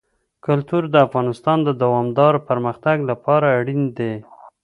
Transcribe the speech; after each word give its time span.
کلتور 0.45 0.83
د 0.89 0.95
افغانستان 1.07 1.57
د 1.67 1.69
دوامداره 1.81 2.39
پرمختګ 2.49 2.97
لپاره 3.09 3.47
اړین 3.59 3.83
دي. 3.97 4.13